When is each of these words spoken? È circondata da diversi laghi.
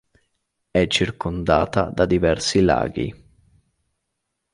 È 0.71 0.87
circondata 0.87 1.91
da 1.93 2.07
diversi 2.07 2.59
laghi. 2.61 3.13